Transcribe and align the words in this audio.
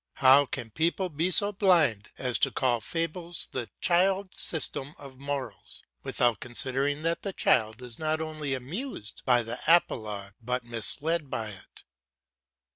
How 0.15 0.47
can 0.47 0.71
people 0.71 1.09
be 1.09 1.29
so 1.29 1.51
blind 1.51 2.09
as 2.17 2.39
to 2.39 2.49
call 2.49 2.81
fables 2.81 3.49
the 3.51 3.69
child's 3.81 4.41
system 4.41 4.95
of 4.97 5.19
morals, 5.19 5.83
without 6.01 6.39
considering 6.39 7.03
that 7.03 7.21
the 7.21 7.33
child 7.33 7.83
is 7.83 7.99
not 7.99 8.19
only 8.19 8.55
amused 8.55 9.21
by 9.27 9.43
the 9.43 9.59
apologue 9.67 10.33
but 10.41 10.63
misled 10.63 11.29
by 11.29 11.49
it? 11.49 11.83